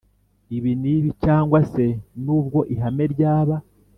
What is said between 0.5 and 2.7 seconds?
ibi n ibi cyangwa se n ubwo